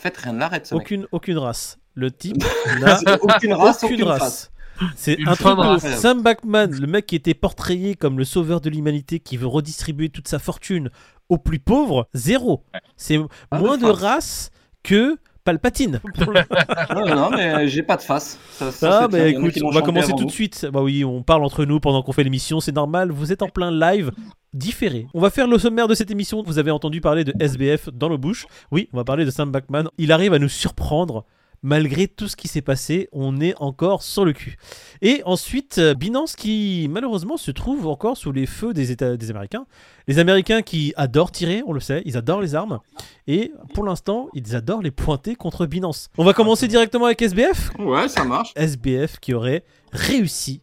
[0.00, 0.66] fait, rien ne l'arrête.
[0.66, 0.82] ce mec.
[0.82, 1.78] Aucune, aucune race.
[1.94, 2.42] Le type
[2.80, 4.20] n'a aucune race, aucune aucune race.
[4.20, 4.50] race.
[4.96, 5.78] C'est un truc de.
[5.78, 10.08] Sam Backman, le mec qui était portrayé comme le sauveur de l'humanité, qui veut redistribuer
[10.08, 10.88] toute sa fortune
[11.28, 12.64] aux plus pauvres, zéro.
[12.96, 13.18] C'est
[13.50, 14.50] Ah, moins de race
[14.82, 15.18] que
[15.50, 16.00] Palpatine.
[16.94, 18.38] Non, non, mais j'ai pas de face.
[18.52, 20.66] Ça, ça, Ah, c'est- bah écoute, on va commencer tout de suite.
[20.72, 23.10] Bah oui, on parle entre nous pendant qu'on fait l'émission, c'est normal.
[23.10, 24.10] Vous êtes en plein live
[24.54, 25.06] différé.
[25.14, 26.42] On va faire le sommaire de cette émission.
[26.42, 28.46] Vous avez entendu parler de SBF dans nos bouches.
[28.70, 29.84] Oui, on va parler de Sam Backman.
[29.98, 31.24] Il arrive à nous surprendre.
[31.62, 34.56] Malgré tout ce qui s'est passé, on est encore sur le cul.
[35.02, 39.30] Et ensuite, euh, Binance qui malheureusement se trouve encore sous les feux des, États, des
[39.30, 39.66] Américains.
[40.08, 42.80] Les Américains qui adorent tirer, on le sait, ils adorent les armes.
[43.26, 46.08] Et pour l'instant, ils adorent les pointer contre Binance.
[46.16, 47.72] On va commencer directement avec SBF.
[47.78, 48.52] Ouais, ça marche.
[48.56, 50.62] SBF qui aurait réussi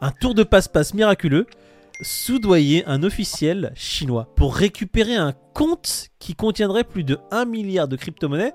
[0.00, 1.46] un tour de passe-passe miraculeux,
[2.00, 7.94] soudoyer un officiel chinois pour récupérer un compte qui contiendrait plus de 1 milliard de
[7.94, 8.54] crypto-monnaies.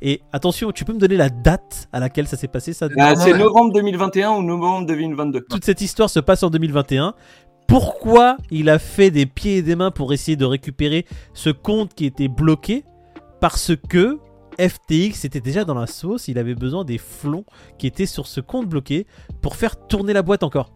[0.00, 3.16] Et attention, tu peux me donner la date à laquelle ça s'est passé ça Bah,
[3.16, 5.46] c'est novembre 2021 ou novembre 2022.
[5.48, 7.14] Toute cette histoire se passe en 2021.
[7.66, 11.94] Pourquoi il a fait des pieds et des mains pour essayer de récupérer ce compte
[11.94, 12.84] qui était bloqué?
[13.40, 14.18] Parce que
[14.58, 17.44] FTX était déjà dans la sauce, il avait besoin des flons
[17.78, 19.06] qui étaient sur ce compte bloqué
[19.42, 20.75] pour faire tourner la boîte encore.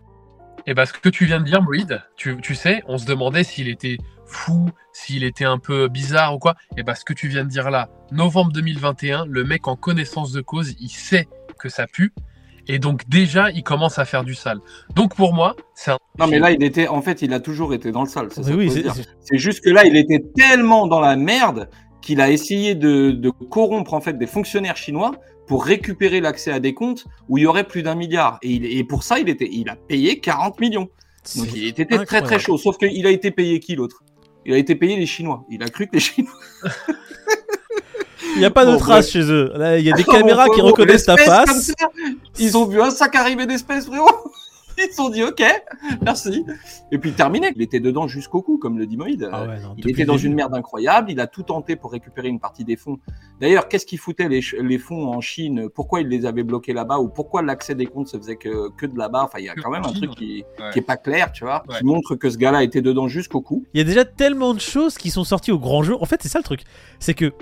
[0.66, 3.44] Et bah, ce que tu viens de dire, Moïd, tu, tu sais, on se demandait
[3.44, 6.54] s'il était fou, s'il était un peu bizarre ou quoi.
[6.76, 10.32] Et bah, ce que tu viens de dire là, novembre 2021, le mec en connaissance
[10.32, 12.12] de cause, il sait que ça pue.
[12.68, 14.58] Et donc, déjà, il commence à faire du sale.
[14.94, 15.98] Donc, pour moi, c'est un.
[16.18, 18.28] Non, mais là, il était, en fait, il a toujours été dans le sale.
[18.30, 18.70] c'est Oui,
[19.32, 21.68] juste que là, il était tellement dans la merde
[22.00, 25.12] qu'il a essayé de, de corrompre en fait des fonctionnaires chinois
[25.50, 28.38] pour récupérer l'accès à des comptes où il y aurait plus d'un milliard.
[28.40, 30.88] Et, il- et pour ça, il était, il a payé 40 millions.
[31.34, 32.56] Donc il était très très chaud.
[32.56, 34.04] Sauf qu'il a été payé qui l'autre?
[34.46, 35.44] Il a été payé les Chinois.
[35.50, 36.30] Il a cru que les Chinois.
[38.36, 39.52] Il n'y a pas de Bon, traces chez eux.
[39.78, 41.72] Il y a des caméras qui reconnaissent ta face.
[42.38, 44.08] Ils ont vu un sac arriver d'espèces, frérot.
[44.82, 45.42] Ils se sont dit ok,
[46.02, 46.44] merci.
[46.90, 47.52] Et puis terminé.
[47.56, 49.28] Il était dedans jusqu'au cou, comme le dit Moïd.
[49.32, 51.10] Ah ouais, non, Il était dans une merde incroyable.
[51.10, 52.98] Il a tout tenté pour récupérer une partie des fonds.
[53.40, 55.68] D'ailleurs, qu'est-ce qui foutait les, les fonds en Chine?
[55.74, 56.98] Pourquoi il les avait bloqués là-bas?
[56.98, 59.24] Ou pourquoi l'accès des comptes se faisait que, que de là-bas?
[59.24, 60.70] Enfin, il y a quand même un truc qui, ouais.
[60.72, 61.78] qui est pas clair, tu vois, Ouais.
[61.78, 63.64] qui montre que ce gars-là était dedans jusqu'au cou.
[63.74, 66.02] Il y a déjà tellement de choses qui sont sorties au grand jour.
[66.02, 66.62] En fait, c'est ça le truc.
[66.98, 67.32] C'est que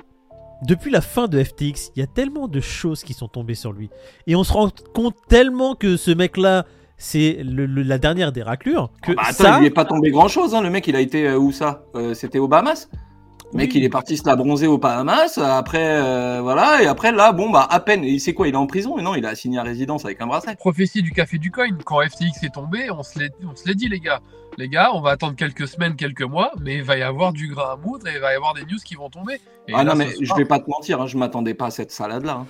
[0.67, 3.73] depuis la fin de FTX, il y a tellement de choses qui sont tombées sur
[3.73, 3.91] lui.
[4.27, 6.67] Et on se rend compte tellement que ce mec-là,
[6.99, 8.91] c'est le- le- la dernière des raclures.
[9.03, 10.55] Que Bah, attends, ça, il lui est pas tombé grand-chose.
[10.55, 10.61] Hein.
[10.63, 12.89] Le mec, il a été euh, où ça Euh, C'était aux Bahamas.
[13.53, 15.39] Le mec, il est parti se la bronzer aux Bahamas.
[15.39, 16.83] Après, euh, voilà.
[16.83, 18.05] Et après, là, bon, bah, à peine.
[18.05, 20.21] Il sait quoi Il est en prison Mais non, il a signé à résidence avec
[20.21, 20.55] un bracelet.
[20.57, 21.65] prophétie du café du coin.
[21.87, 24.21] Quand FTX est tombé, on se l'est dit, les gars.
[24.59, 27.47] Les gars, on va attendre quelques semaines, quelques mois, mais il va y avoir du
[27.49, 29.35] grain à moudre et il va y avoir des news qui vont tomber.
[29.69, 31.01] Et ah là, non, mais je vais pas te mentir.
[31.01, 32.41] Hein, je m'attendais pas à cette salade-là.
[32.43, 32.47] hein.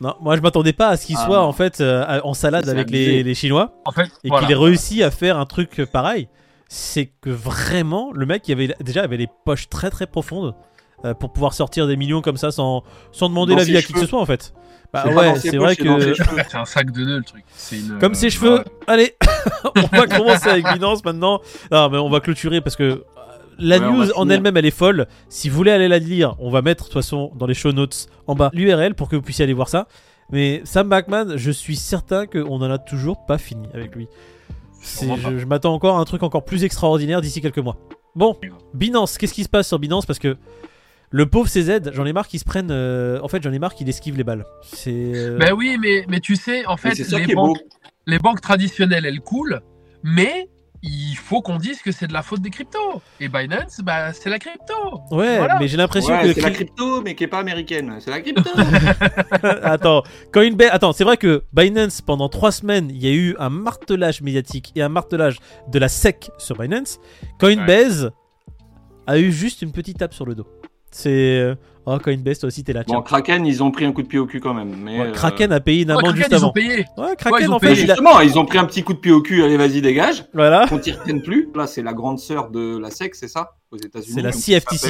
[0.00, 1.42] Non, moi je m'attendais pas à ce qu'il Ah, soit non.
[1.44, 4.46] en fait euh, en salade avec les, les Chinois En fait, et voilà.
[4.46, 6.28] qu'il ait réussi à faire un truc pareil.
[6.68, 10.54] C'est que vraiment, le mec il avait déjà avait les poches très très profondes
[11.04, 14.00] euh, pour pouvoir sortir des millions comme ça sans, sans demander l'avis à qui que
[14.00, 14.52] ce soit en fait.
[14.92, 16.14] Bah ouais, c'est vrai que.
[16.14, 17.44] C'est un sac de nœuds, le truc.
[17.54, 18.54] C'est une- Comme ses euh, cheveux.
[18.58, 18.64] ouais.
[18.88, 19.16] Allez,
[19.76, 21.40] on va commencer avec Binance maintenant.
[21.70, 23.04] Non, mais on va clôturer parce que
[23.60, 25.06] la Ouais, news en elle-même elle est folle.
[25.28, 27.72] Si vous voulez aller la lire, on va mettre de toute façon dans les show
[27.72, 29.86] notes en bas l'URL pour que vous puissiez aller voir ça.
[30.32, 34.08] Mais Sam Backman, je suis certain qu'on en a toujours pas fini avec lui.
[34.82, 37.76] Je je m'attends encore à un truc encore plus extraordinaire d'ici quelques mois.
[38.14, 38.36] Bon,
[38.74, 40.06] Binance, qu'est-ce qui se passe sur Binance?
[40.06, 40.36] Parce que
[41.10, 42.68] le pauvre CZ, j'en ai marre qu'il se prenne.
[42.70, 44.44] euh, en fait, j'en ai marre qu'il esquive les balles.
[44.62, 44.92] C'est.
[44.94, 46.94] euh, Ben oui, mais, mais tu sais, en fait,
[47.34, 47.58] banques,
[48.06, 49.60] les banques traditionnelles, elles coulent,
[50.04, 50.48] mais
[50.82, 53.02] il faut qu'on dise que c'est de la faute des cryptos.
[53.20, 54.74] Et Binance, bah, c'est la crypto.
[55.10, 55.58] Ouais, Voilà.
[55.60, 56.32] mais j'ai l'impression Ouais, que.
[56.32, 57.96] c'est la crypto, mais qui est pas américaine.
[58.00, 58.50] C'est la crypto.
[59.62, 60.02] Attends,
[60.32, 60.70] Coinbase.
[60.72, 64.72] Attends, c'est vrai que Binance, pendant trois semaines, il y a eu un martelage médiatique
[64.76, 65.38] et un martelage
[65.68, 66.98] de la SEC sur Binance.
[67.38, 68.10] Coinbase
[69.06, 70.46] a eu juste une petite tape sur le dos.
[70.90, 71.38] C'est.
[71.38, 71.54] euh,
[71.86, 72.82] Oh, Coinbase, toi aussi, t'es là.
[72.86, 73.02] bon, tiens.
[73.02, 74.76] Kraken, ils ont pris un coup de pied au cul quand même.
[74.84, 76.52] Mais, Ouais, euh, Kraken a payé une Ouais, amende Kraken, juste ils ont avant.
[76.52, 76.76] payé.
[76.98, 77.74] Ouais, Kraken, Ouais, ils ont en payé.
[77.74, 77.94] fait, il a.
[77.94, 79.42] Justement, ils ont pris un petit coup de pied au cul.
[79.42, 80.26] Allez, vas-y, dégage.
[80.34, 80.66] Voilà.
[80.68, 81.48] Qu'on t'y retienne plus.
[81.54, 83.56] Là, c'est la grande sœur de la SEC, c'est ça?
[83.72, 84.12] Aux États-Unis.
[84.14, 84.88] C'est la CFTC.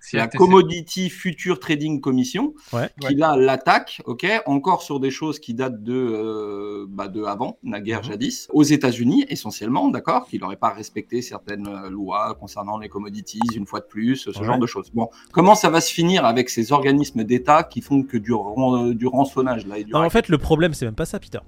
[0.00, 0.28] C'est la.
[0.28, 2.88] Commodity Future Trading Commission, Ouais.
[3.00, 7.58] qui là l'attaque, ok, encore sur des choses qui datent de, euh, bah, de avant,
[7.62, 8.04] naguère Mhm.
[8.10, 13.40] jadis, aux États-Unis essentiellement, d'accord, qui n'auraient pas respecté certaines euh, lois concernant les commodities,
[13.54, 14.44] une fois de plus, ce Ouais.
[14.46, 14.90] genre de choses.
[14.94, 18.86] Bon, comment ça va se finir avec ces organismes d'État qui font que du, ran-
[18.88, 21.38] du rançonnage là et du Non, en fait, le problème, c'est même pas ça, Peter.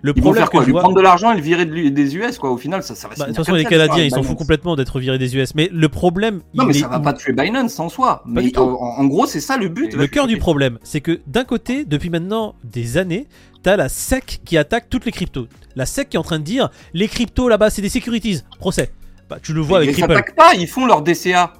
[0.00, 0.80] Le Ils vont problème faire que quoi je Lui vois.
[0.82, 2.50] prendre de l'argent et le virer de des US, quoi.
[2.50, 4.38] Au final, ça, ça va Bah, de toute façon, les Canadiens, ils s'en foutent Binance.
[4.38, 5.54] complètement d'être virés des US.
[5.54, 8.22] Mais le problème, Non, il mais est ça va pas tuer Binance en soi.
[8.24, 9.94] Pas Mais en, en gros, c'est ça le but.
[9.94, 13.26] Le cœur du problème, c'est que d'un côté, depuis maintenant des années,
[13.62, 15.48] t'as la SEC qui attaque toutes les cryptos.
[15.74, 18.42] La SEC qui est en train de dire les cryptos là-bas, c'est des securities.
[18.58, 18.90] Procès.
[19.28, 20.08] Bah, tu le vois Ils avec Ripple.
[20.14, 21.52] s'attaquent pas, ils font leur DCA.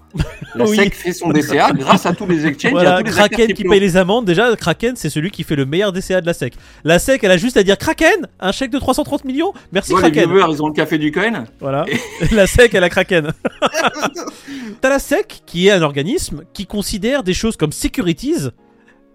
[0.55, 0.75] La Oui.
[0.77, 2.73] SEC fait son DCA grâce à tous les exchanges.
[2.73, 4.25] et à Voilà, tous les Kraken qui paye les amendes.
[4.25, 6.55] Déjà, Kraken, c'est celui qui fait le meilleur DCA de la SEC.
[6.85, 9.53] La SEC, elle a juste à dire Kraken, un chèque de 330 millions.
[9.71, 10.31] Merci Ouais, les Kraken.
[10.33, 11.45] viewers, ils ont le café du coin.
[11.61, 11.85] Voilà.
[12.33, 13.33] la SEC, elle a Kraken.
[14.81, 18.49] T'as la SEC qui est un organisme qui considère des choses comme securities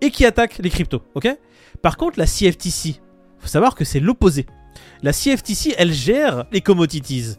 [0.01, 1.27] et qui attaque les cryptos, ok?
[1.81, 2.99] Par contre, la CFTC,
[3.39, 4.45] faut savoir que c'est l'opposé.
[5.01, 7.35] La CFTC, elle gère les commodities.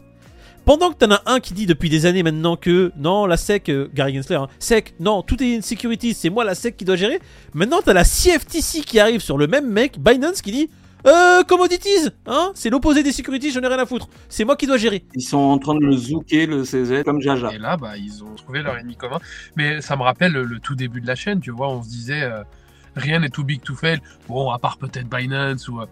[0.65, 3.69] Pendant que t'en as un qui dit depuis des années maintenant que non, la SEC,
[3.69, 6.85] euh, Gary Gensler, hein, SEC, non, tout est une security, c'est moi la SEC qui
[6.85, 7.19] doit gérer.
[7.53, 10.69] Maintenant, t'as la CFTC qui arrive sur le même mec, Binance, qui dit
[11.05, 14.09] euh, commodities, hein, c'est l'opposé des securities, j'en ai rien à foutre.
[14.27, 15.05] C'est moi qui dois gérer.
[15.13, 17.53] Ils sont en train de le zouker, le CZ, comme Jaja.
[17.53, 19.19] Et là, bah, ils ont trouvé leur ennemi commun.
[19.55, 21.89] Mais ça me rappelle le, le tout début de la chaîne, tu vois, on se
[21.89, 22.41] disait euh,
[22.95, 23.99] rien n'est too big to fail.
[24.27, 25.79] Bon, à part peut-être Binance ou.
[25.79, 25.85] euh,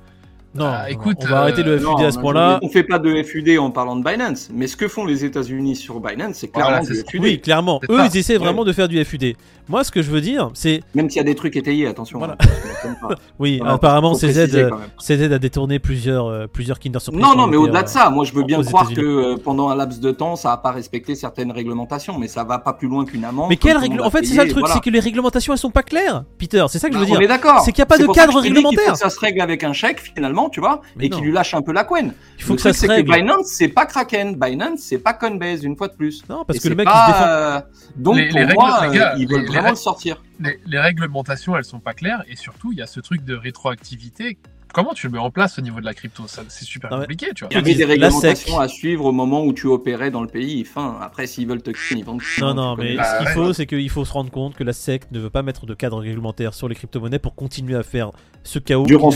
[0.55, 2.21] Non, Ah, non, écoute, on va arrêter le euh, FUD Non, à ce on a-
[2.21, 2.59] point-là.
[2.61, 5.75] On fait pas de FUD en parlant de Binance, mais ce que font les États-Unis
[5.75, 7.21] sur Binance, c'est clairement Voilà, du FUD.
[7.23, 7.79] Oui, clairement.
[7.89, 8.07] Eux, ça.
[8.11, 9.35] ils essaient vraiment de faire du FUD.
[9.69, 10.81] Moi, ce que je veux dire, c'est.
[10.93, 12.19] Même s'il y a des trucs étayés, attention.
[12.19, 12.35] Voilà.
[12.41, 13.07] hein.
[13.39, 14.89] Oui, Voilà, apparemment, faut CZ, préciser euh, quand même.
[14.99, 17.23] CZ a détourné plusieurs, euh, plusieurs Kinder Surprise.
[17.23, 19.69] Non, non, mais au-delà euh, de ça, moi je veux bien croire que euh, pendant
[19.69, 22.89] un laps de temps, ça n'a pas respecté certaines réglementations, mais ça va pas plus
[22.89, 23.47] loin qu'une amende.
[23.49, 25.71] Mais quelle En a fait, c'est ça le truc, c'est que les réglementations, elles sont
[25.71, 26.25] pas claires.
[26.37, 27.19] Peter, c'est ça que je veux Bah, dire.
[27.19, 27.61] On est d'accord.
[27.61, 28.97] C'est qu'il y a pas de cadre réglementaire.
[28.97, 31.61] ça se règle avec un chèque finalement, tu vois, Mais et qu'il lui lâche un
[31.61, 32.13] peu la couenne.
[32.37, 33.11] Il faut le que ça se c'est règle.
[33.11, 34.35] que Binance, c'est pas Kraken.
[34.35, 36.23] Binance, c'est pas Coinbase, une fois de plus.
[36.29, 37.27] Non, parce Et que le mec, pas, il se défend.
[37.29, 37.59] euh,
[37.95, 40.21] Donc Les- pour les moi, règles, les gars, ils veulent vraiment le sortir.
[40.39, 42.23] les, les réglementations, elles sont pas claires.
[42.27, 44.37] Et surtout, il y a ce truc de rétroactivité.
[44.73, 46.23] Comment tu le mets en place au niveau de la crypto?
[46.27, 47.49] C'est super Non, mais- compliqué, tu vois.
[47.51, 48.61] Il y avait des la réglementations SEC.
[48.61, 50.65] à suivre au moment où tu opérais dans le pays.
[50.65, 50.97] Fin.
[51.01, 53.33] Après, s'ils veulent te ils vont te Non, non, mais ce qu'il ouais.
[53.33, 55.73] faut, c'est qu'il faut se rendre compte que la SEC ne veut pas mettre de
[55.73, 58.11] cadre réglementaire sur les crypto-monnaies pour continuer à faire
[58.45, 59.09] ce chaos Du font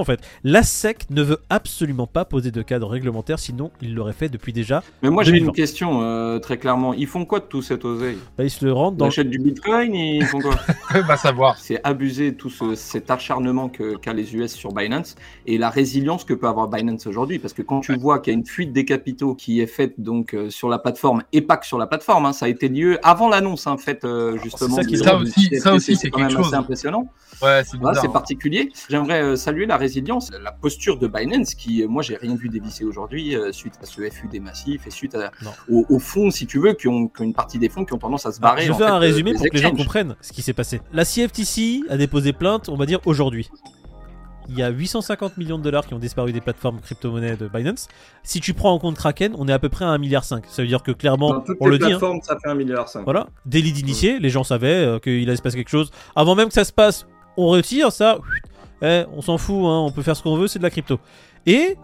[0.00, 0.20] en fait.
[0.42, 4.52] La SEC ne veut absolument pas poser de cadre réglementaire, sinon ils l'auraient fait depuis
[4.52, 4.82] déjà.
[5.02, 5.46] Mais moi, j'ai 2020.
[5.48, 6.92] une question euh, très clairement.
[6.92, 8.18] Ils font quoi de tout cet oseille?
[8.36, 9.06] Bah, ils se le rendent Ils dans.
[9.06, 10.56] achètent du bitcoin Ils font quoi?
[11.06, 11.58] Va savoir.
[11.58, 15.03] C'est abusé tout ce- cet acharnement qu'a les US sur Binance
[15.46, 17.38] et la résilience que peut avoir Binance aujourd'hui.
[17.38, 19.94] Parce que quand tu vois qu'il y a une fuite des capitaux qui est faite
[19.98, 22.68] donc euh, sur la plateforme et pas que sur la plateforme, hein, ça a été
[22.68, 24.76] lieu avant l'annonce en fait euh, justement.
[24.76, 27.10] Ça du- Ça aussi- CFTC, ça aussi, c'est quand même assez impressionnant.
[27.42, 28.08] Ouais, c'est Voilà, hein.
[28.08, 28.70] particulier.
[28.88, 32.84] J'aimerais euh, saluer la résilience, la posture de Binance qui, moi, j'ai rien vu dévisser
[32.84, 35.30] aujourd'hui suite à ce FUD massif et suite à-
[35.68, 38.24] au, au fonds, si tu veux, qui ont, une partie des fonds qui ont tendance
[38.26, 38.62] à se barrer.
[38.64, 40.52] je en fais fait, un résumé des pour que les gens comprennent ce qui s'est
[40.52, 40.80] passé.
[40.92, 43.50] La CFTC a déposé plainte, on va dire aujourd'hui.
[44.48, 47.88] Il y a 850 millions de dollars qui ont disparu des plateformes crypto-monnaies de Binance.
[48.22, 50.24] Si tu prends en compte Kraken, on est à peu près à 1,5 milliard.
[50.24, 52.50] Ça veut dire que clairement, Dans toutes on les le dit, hein, plateformes, ça fait
[52.50, 53.04] un milliard cinq.
[53.04, 55.90] Voilà, délit d'initié, les gens savaient euh, qu'il allait se passer quelque chose.
[56.14, 57.06] Avant même que ça se passe,
[57.36, 58.18] on retire ça.
[58.82, 60.98] Eh, on s'en fout, hein, on peut faire ce qu'on veut, c'est de la crypto.
[61.46, 61.76] Et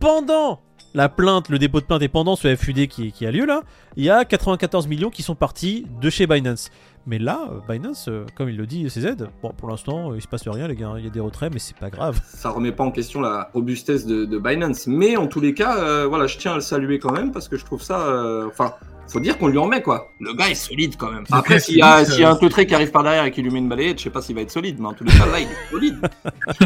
[0.00, 0.60] pendant
[0.94, 3.62] la plainte, le dépôt de plainte et pendant ce FUD qui, qui a lieu là,
[3.96, 6.70] il y a 94 millions qui sont partis de chez Binance.
[7.06, 10.28] Mais là, Binance, euh, comme il le dit CZ, bon pour l'instant euh, il se
[10.28, 12.20] passe rien les gars, il y a des retraits mais c'est pas grave.
[12.26, 14.86] Ça remet pas en question la robustesse de, de Binance.
[14.86, 17.48] Mais en tous les cas, euh, voilà, je tiens à le saluer quand même parce
[17.48, 18.00] que je trouve ça.
[18.06, 18.72] euh, Enfin,
[19.08, 20.12] faut dire qu'on lui en met quoi.
[20.20, 21.24] Le gars est solide quand même.
[21.32, 23.50] Après, s'il y, a- y a un teutré qui arrive par derrière et qui lui
[23.50, 24.76] met une balayette, je sais pas s'il va être solide.
[24.78, 25.98] Mais en tous les cas, là, il est solide.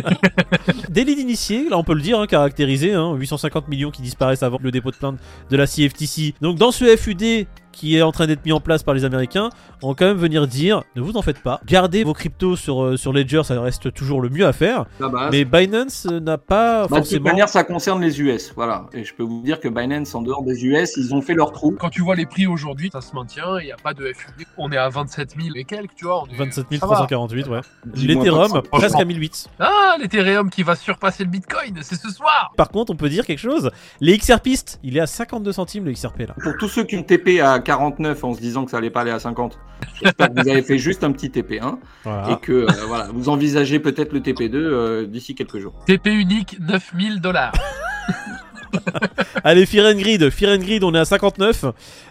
[0.90, 4.58] Délit d'initié, là on peut le dire, hein, caractérisé, hein, 850 millions qui disparaissent avant
[4.62, 5.18] le dépôt de plainte
[5.50, 6.34] de la CFTC.
[6.40, 9.50] Donc dans ce FUD qui est en train d'être mis en place par les Américains,
[9.82, 12.82] on va quand même venir dire, ne vous en faites pas, gardez vos cryptos sur,
[12.82, 15.28] euh, sur Ledger, ça reste toujours le mieux à faire, La base.
[15.30, 17.24] mais Binance euh, n'a pas Bah, de toute forcément...
[17.28, 18.86] manière, ça concerne les US, voilà.
[18.94, 21.52] Et je peux vous dire que Binance, en dehors des US, ils ont fait leur
[21.52, 21.76] trou.
[21.78, 23.58] Quand tu vois les prix aujourd'hui, ça se maintient.
[23.60, 24.46] Il n'y a pas de FUD.
[24.56, 26.22] On est à 27 000 et quelques, tu vois.
[26.22, 26.94] on est- 27 ça va.
[26.94, 27.60] 348, ouais.
[27.84, 29.48] Dis-moi L'Ethereum, presque à 1008.
[29.60, 32.52] Ah, l'Ethereum qui va surpasser le Bitcoin, c'est ce soir.
[32.56, 35.92] Par contre, on peut dire quelque chose, les XRPistes, il est à 52 centimes le
[35.92, 36.34] XRP là.
[36.42, 39.00] Pour tous ceux qui ont TP à 49 en se disant que ça allait pas
[39.00, 39.58] aller à 50,
[40.00, 42.30] j'espère que vous avez fait juste un petit TP1 Voilà.
[42.30, 45.74] et que euh, voilà, vous envisagez peut-être le TP2 euh, d'ici quelques jours.
[45.84, 47.52] TP unique, 9000 dollars.
[49.44, 51.64] Allez, Fear and Grid, Fear and Grid, on est à 59.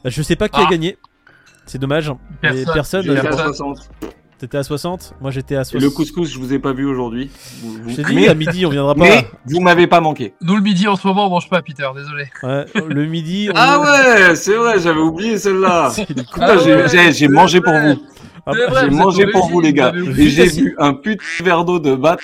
[0.04, 0.70] Je sais pas qui a Ah.
[0.70, 0.98] gagné.
[1.66, 2.12] C'est dommage.
[2.44, 3.06] Mais Personne.
[4.40, 4.46] Personne.
[4.46, 4.70] J'ai J'étais fait à ça.
[4.70, 5.00] 60.
[5.00, 5.82] T'étais à 60 Moi j'étais à Et 60.
[5.82, 7.30] le couscous, je vous ai pas vu aujourd'hui.
[7.62, 9.04] Vous- vous- Je t'ai dit, mais, à midi, on viendra pas.
[9.04, 10.34] mais vous m'avez pas manqué.
[10.42, 12.26] Nous, le midi, en ce moment, on mange pas, Peter, désolé.
[12.44, 13.50] Ouais, le midi.
[13.50, 15.92] on- Ah ouais, c'est vrai, j'avais oublié celle-là.
[16.40, 17.96] Ah, j'ai j'ai mangé pour vous.
[18.48, 19.92] Ah bah, J'ai mangé pour vous, les gars.
[20.18, 22.20] Et j'ai bu un putain de verre d'eau de batte.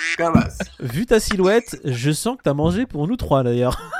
[0.79, 3.81] Vu ta silhouette, je sens que t'as mangé pour nous trois d'ailleurs.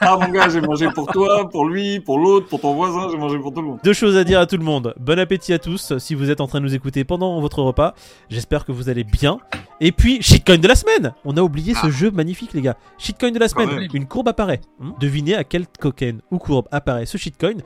[0.00, 3.18] Ah, mon gars, j'ai mangé pour toi, pour lui, pour l'autre, pour ton voisin, j'ai
[3.18, 3.78] mangé pour tout le monde.
[3.84, 4.94] Deux choses à dire à tout le monde.
[4.98, 7.94] Bon appétit à tous si vous êtes en train de nous écouter pendant votre repas.
[8.30, 9.38] J'espère que vous allez bien.
[9.80, 11.90] Et puis, shitcoin de la semaine On a oublié ce Ah.
[11.90, 12.76] jeu magnifique, les gars.
[12.98, 13.88] Shitcoin de la semaine.
[13.92, 14.60] Une courbe apparaît.
[15.00, 17.58] Devinez à quel token ou courbe apparaît ce shitcoin.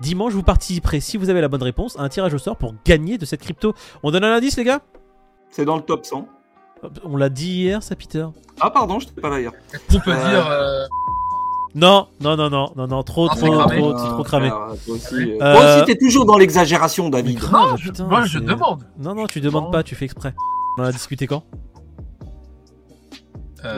[0.00, 2.74] Dimanche, vous participerez, si vous avez la bonne réponse, à un tirage au sort pour
[2.84, 3.72] gagner de cette crypto.
[4.02, 4.80] On donne un indice, les gars?
[5.50, 6.26] C'est dans le top 100.
[7.04, 8.26] On l'a dit hier, ça, Peter
[8.60, 9.52] Ah, pardon, je t'ai pas là hier.
[9.94, 10.46] On peut Euh, dire.
[10.50, 10.86] euh,
[11.74, 13.78] Non, non, non, non, non, non, trop, Ah, trop, cramé.
[13.80, 14.48] trop, trop cramé.
[14.50, 17.38] frère, toi aussi, euh, Euh, toi aussi, t'es toujours dans l'exagération, David.
[17.38, 18.84] grave, Non, putain, moi je demande.
[18.98, 19.70] Non, non, tu demandes Non.
[19.70, 20.34] pas, tu fais exprès.
[20.78, 21.42] On en a discuté quand?
[23.64, 23.76] Euh,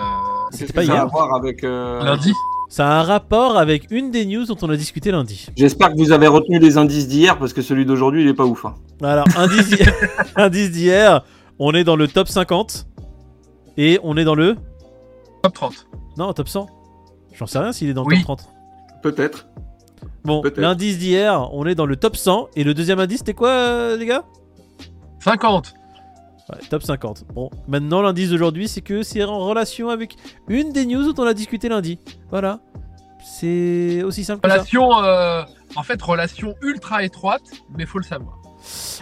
[0.50, 1.02] C'était pas ça a hier.
[1.02, 1.62] à voir avec.
[1.62, 2.32] euh, lundi.
[2.68, 5.46] Ça a un rapport avec une des news dont on a discuté lundi.
[5.56, 8.44] J'espère que vous avez retenu les indices d'hier parce que celui d'aujourd'hui, il est pas
[8.44, 8.64] ouf.
[8.66, 8.75] hein.
[9.02, 11.25] Alors, indice d'hier,
[11.58, 12.87] on est dans le top 50
[13.78, 14.56] et on est dans le.
[15.42, 15.87] Top 30.
[16.18, 16.66] Non, top 100.
[17.32, 18.16] J'en sais rien s'il est dans le Oui.
[18.16, 18.48] top 30.
[19.02, 19.46] Peut-être.
[20.25, 23.48] Bon, l'indice d'hier, on est dans le top 100 et le deuxième indice, c'était quoi,
[23.50, 24.25] euh, les gars?
[25.20, 25.72] 50.
[26.50, 27.24] Ouais, top 50.
[27.34, 30.16] Bon, maintenant l'indice d'aujourd'hui, c'est que c'est en relation avec
[30.48, 31.98] une des news dont on a discuté lundi.
[32.30, 32.60] Voilà.
[33.22, 34.54] C'est aussi simple que ça.
[34.54, 35.42] Relation, euh,
[35.76, 37.42] en fait, relation ultra étroite,
[37.76, 38.38] mais faut le savoir.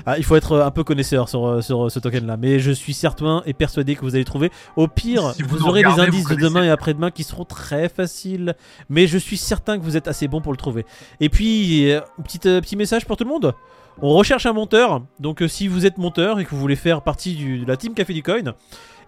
[0.05, 2.95] Ah, il faut être un peu connaisseur sur, euh, sur ce token-là, mais je suis
[2.95, 4.51] certain et persuadé que vous allez trouver.
[4.77, 8.55] Au pire, Si vous aurez des indices de demain et après-demain qui seront très faciles,
[8.89, 10.85] mais je suis certain que vous êtes assez bon pour le trouver.
[11.21, 13.55] Et puis, euh, petit, euh, petit message pour tout le monde.
[14.03, 17.01] On recherche un monteur, donc euh, si vous êtes monteur et que vous voulez faire
[17.03, 18.53] partie du- de la team Café du Coin,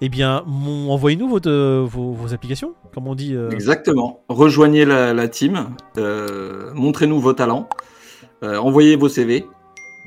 [0.01, 3.35] eh bien, envoyez-nous votre, euh, vos, vos applications, comme on dit.
[3.35, 4.21] euh, Exactement.
[4.31, 5.75] Rejoignez la, la team.
[6.75, 7.69] Montrez-nous vos talents.
[8.43, 9.45] envoyez vos CV.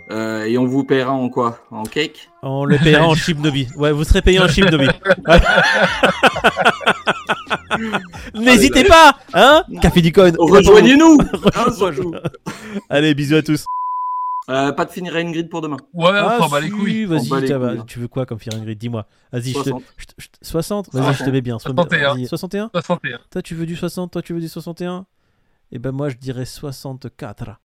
[0.09, 1.59] et on vous paiera en quoi?
[1.69, 2.31] En cake?
[2.41, 3.67] On le payera en chip Nobi.
[3.77, 4.87] Ouais, vous serez payé en chip Nobi.
[8.33, 9.63] N'hésitez pas, hein?
[9.81, 10.31] Café du Coin.
[10.37, 11.17] Rejoignez-nous
[11.55, 11.65] Hein.
[12.89, 13.63] Allez, bisous à tous.
[14.49, 15.77] Euh, Pas de finir à Ingrid pour demain.
[15.93, 17.05] Ouais, Ah, on s'en bat les si, couilles.
[17.05, 17.85] Vas-y, les couilles.
[17.85, 19.05] tu veux quoi comme Fear Ingrid Dis-moi.
[19.31, 19.63] Vas-y, je te.
[19.63, 19.83] 60.
[19.97, 21.59] je te- je te- 60 Vas-y, je te mets bien.
[21.59, 21.83] sois bien.
[21.83, 22.13] 61.
[22.15, 23.19] Vas-y, 61 61.
[23.29, 25.05] Toi, tu veux du 60 Toi, tu veux du 61
[25.71, 27.57] Eh ben, moi, je dirais 64.